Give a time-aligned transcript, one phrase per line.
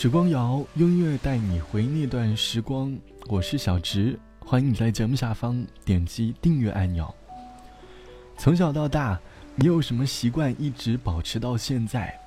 [0.00, 2.96] 时光谣，音乐带你回那段时光。
[3.28, 7.14] 我是小植，欢迎你在节目下方点击订阅按钮。
[8.38, 9.20] 从小到大，
[9.56, 12.18] 你有什么习惯一直保持到现在？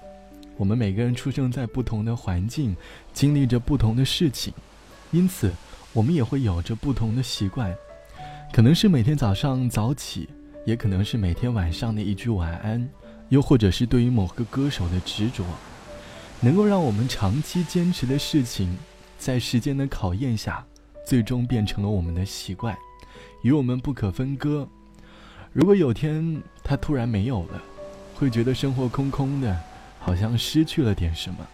[0.55, 2.77] 我们每个人出生在不同的环境，
[3.11, 4.53] 经历着不同的事情，
[5.09, 5.51] 因此
[5.93, 7.75] 我们也会有着不同的习惯。
[8.53, 10.29] 可能是每天早上早起，
[10.63, 12.87] 也可能是每天晚上的一句晚安，
[13.29, 15.43] 又或者是对于某个歌手的执着。
[16.43, 18.77] 能够让我们长期坚持的事情，
[19.17, 20.65] 在时间的考验下，
[21.05, 22.77] 最终变成了我们的习惯，
[23.43, 24.67] 与我们不可分割。
[25.53, 27.63] 如果有天它突然没有了，
[28.13, 29.57] 会觉得生活空空的，
[29.99, 31.47] 好像失去了点什么。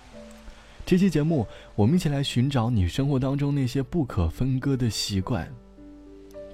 [0.88, 1.46] 这期节目，
[1.76, 5.54] 我们一起来寻找你生活当中那些不可分割的习惯。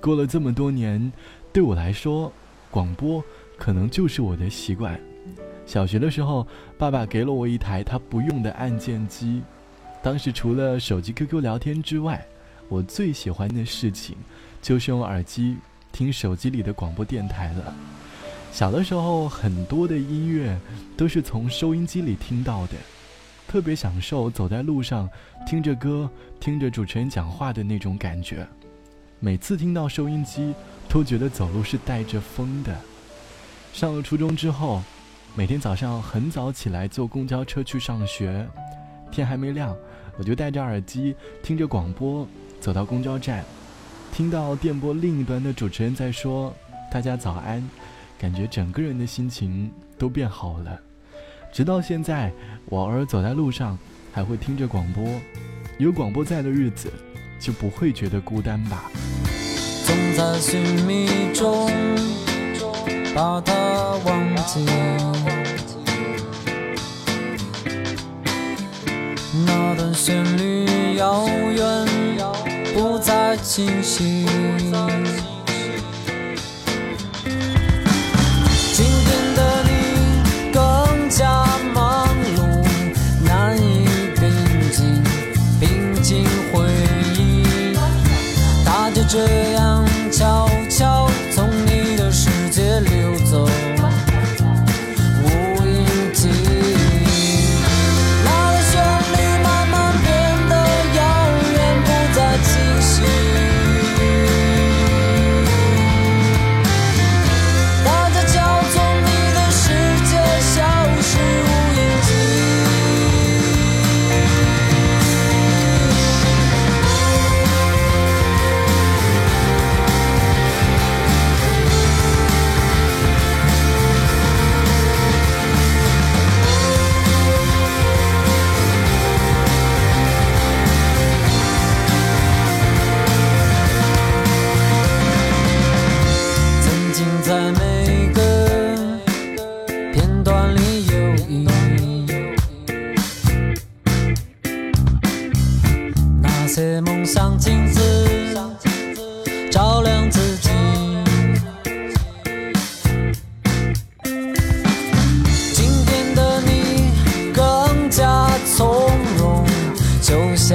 [0.01, 1.09] 过了这么多年，
[1.53, 2.33] 对我来说，
[2.69, 3.23] 广播
[3.57, 4.99] 可能就是我的习惯。
[5.65, 6.45] 小学的时候，
[6.77, 9.41] 爸爸给了我一台他不用的按键机。
[10.03, 12.23] 当时除了手机 QQ 聊天之外，
[12.69, 14.15] 我最喜欢的事情
[14.61, 15.57] 就是用耳机
[15.91, 17.73] 听手机里的广播电台了。
[18.51, 20.55] 小的时候，很多的音乐
[20.95, 22.73] 都是从收音机里听到的，
[23.47, 25.09] 特别享受走在路上
[25.47, 26.07] 听着歌、
[26.39, 28.47] 听着主持人讲话的那种感觉。
[29.19, 30.53] 每次听到收音机，
[30.87, 32.75] 都觉得走路是带着风的。
[33.73, 34.83] 上了初中之后。
[35.37, 38.47] 每天早上很早起来坐公交车去上学，
[39.11, 39.75] 天还没亮，
[40.17, 42.25] 我就戴着耳机听着广播
[42.61, 43.43] 走到公交站，
[44.13, 46.55] 听到电波另一端的主持人在说
[46.89, 47.61] “大家早安”，
[48.17, 50.79] 感觉整个人的心情都变好了。
[51.51, 52.31] 直到现在，
[52.67, 53.77] 我偶尔走在路上
[54.13, 55.03] 还会听着广播，
[55.79, 56.89] 有广播在的日子，
[57.41, 58.89] 就不会觉得孤单吧。
[59.85, 61.69] 总在寻觅中。
[63.15, 63.53] 把它
[64.03, 64.65] 忘记，
[69.45, 71.87] 那段旋律遥远，
[72.73, 74.25] 不再清晰。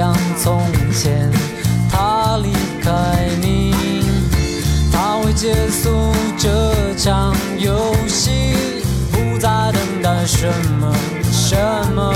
[0.01, 0.59] 像从
[0.91, 1.31] 前
[1.91, 2.51] 他离
[2.81, 2.91] 开
[3.39, 3.71] 你
[4.91, 6.49] 他会结束这
[6.95, 8.55] 场游戏
[9.11, 10.47] 不再等待什
[10.79, 10.91] 么
[11.31, 11.55] 什
[11.93, 12.10] 么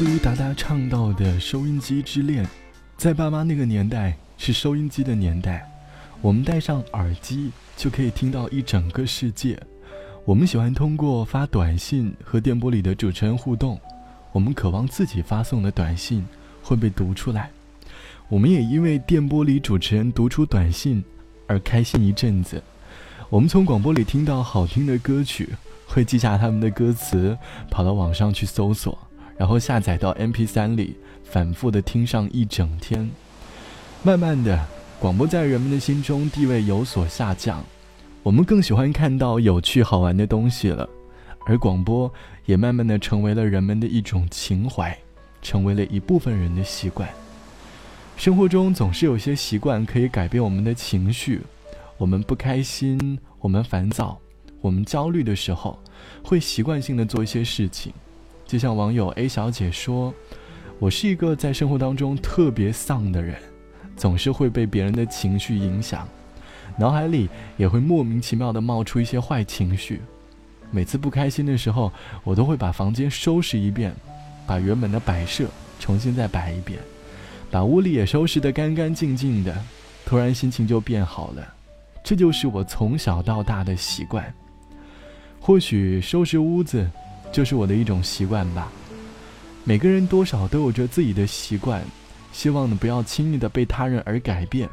[0.00, 2.48] 自于达达唱到的收音机之恋，
[2.96, 5.70] 在爸妈那个年代是收音机的年代，
[6.22, 9.60] 我们戴上耳机就可以听到一整个世界。
[10.24, 13.78] 我们喜欢通过发短信和电波里的主持人互动，
[14.32, 16.24] 我们渴望自己发送的短信
[16.62, 17.50] 会被读出来。
[18.30, 21.04] 我们也因为电波里主持人读出短信
[21.46, 22.62] 而开心一阵子。
[23.28, 25.50] 我们从广播里听到好听的歌曲，
[25.86, 27.36] 会记下他们的歌词，
[27.70, 28.98] 跑到网上去搜索。
[29.40, 33.08] 然后下载到 MP3 里，反复的听上一整天。
[34.02, 34.66] 慢慢的，
[35.00, 37.64] 广播在人们的心中地位有所下降，
[38.22, 40.86] 我们更喜欢看到有趣好玩的东西了，
[41.46, 42.12] 而广播
[42.44, 44.94] 也慢慢的成为了人们的一种情怀，
[45.40, 47.08] 成为了一部分人的习惯。
[48.18, 51.40] 生活中总是有些习惯可以改变我们的情绪，
[51.96, 54.18] 我们不开心，我们烦躁，
[54.60, 55.78] 我们焦虑的时候，
[56.22, 57.90] 会习惯性的做一些事情。
[58.50, 60.12] 就像网友 A 小姐说
[60.80, 63.36] ：“我是一个在生活当中特别丧的人，
[63.96, 66.08] 总是会被别人的情绪影响，
[66.76, 70.00] 脑海里也会莫名其妙的冒出一些坏情绪。
[70.72, 71.92] 每次不开心的时候，
[72.24, 73.94] 我都会把房间收拾一遍，
[74.48, 75.46] 把原本的摆设
[75.78, 76.80] 重新再摆一遍，
[77.52, 79.56] 把屋里也收拾得干干净净的，
[80.04, 81.54] 突然心情就变好了。
[82.02, 84.34] 这就是我从小到大的习惯。
[85.38, 86.90] 或许收拾屋子。”
[87.32, 88.70] 就是我的一种习惯吧。
[89.64, 91.82] 每个人多少都有着自己的习惯，
[92.32, 94.68] 希望呢不要轻易的被他人而改变。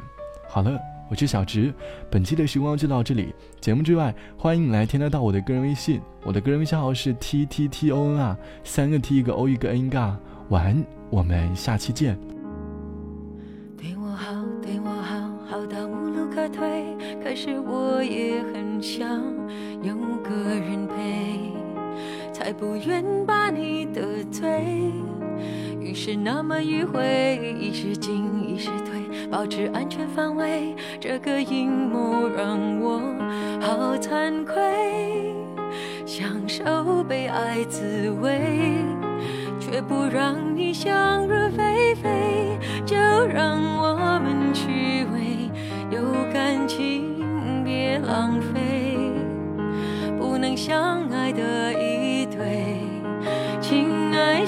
[0.48, 0.78] 好了，
[1.10, 1.72] 我是小直，
[2.10, 3.34] 本期的时光就到这里。
[3.60, 10.16] 节目之外，欢迎你来添加到我的个人微信，我的个人微信号是 t t t o n 啊，三个 t 一个 o 一个 n 嘎。
[10.48, 12.18] 晚安，我们下期见。
[13.76, 14.32] 对我好，
[14.62, 16.96] 对我好，好到无路可退。
[17.22, 19.22] 可是我也很想
[19.82, 19.94] 有
[20.24, 21.57] 个人陪。
[22.52, 24.64] 不愿把你得罪，
[25.80, 30.74] 于是那么迂回，一时进一时退，保持安全范围。
[31.00, 33.00] 这个阴谋让我
[33.60, 35.34] 好惭愧，
[36.06, 38.40] 享受被爱滋味，
[39.60, 42.58] 却不让你想入非非。
[42.86, 45.50] 就让我们虚伪，
[45.90, 46.00] 有
[46.32, 48.96] 感情别浪费，
[50.18, 51.87] 不能相爱的。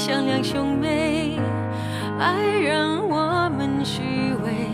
[0.01, 1.39] 像两兄妹，
[2.19, 4.01] 爱让我们虚
[4.43, 4.67] 伪，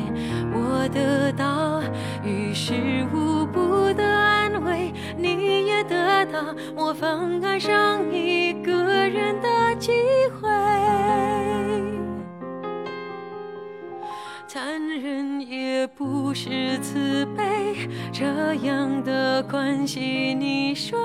[0.54, 1.82] 我得到
[2.22, 2.72] 于事
[3.12, 8.72] 无补的安慰，你也得到模仿爱上一个
[9.08, 9.90] 人的机
[10.40, 10.48] 会。
[14.46, 18.24] 残忍也不是慈悲，这
[18.64, 20.96] 样的关系，你说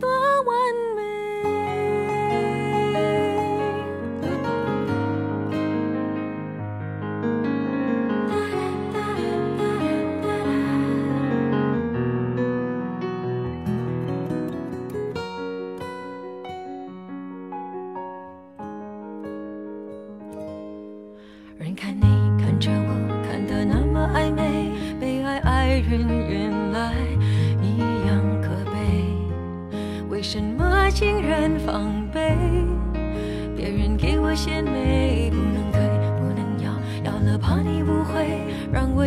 [0.00, 0.56] 多完
[0.96, 1.15] 美？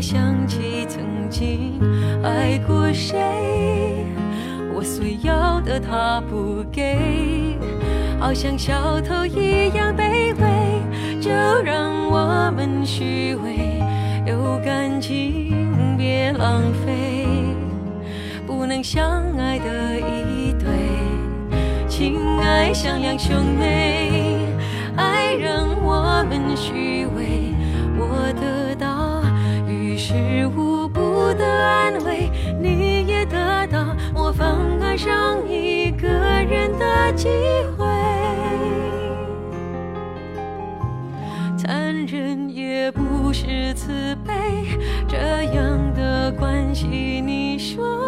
[0.02, 1.80] 想起曾经
[2.24, 3.18] 爱过谁。
[4.74, 7.58] 我所要的他不给，
[8.20, 11.30] 好像小偷一样卑微，就
[11.64, 13.82] 让我们虚伪，
[14.26, 17.26] 有感情别浪费，
[18.48, 20.70] 不能相爱的一对。
[21.90, 24.38] 情爱像两兄妹，
[24.96, 27.54] 爱让我们虚伪，
[27.98, 28.89] 我得到
[31.40, 32.30] 的安慰，
[32.62, 37.30] 你也得到模仿爱上一个人的机
[37.76, 37.88] 会。
[41.58, 44.34] 残忍也不是慈悲，
[45.08, 45.18] 这
[45.56, 47.99] 样的关系，你说？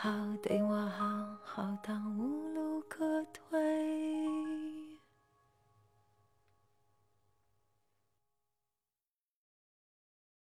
[0.00, 0.10] 好，
[0.42, 2.43] 对我好，好到无。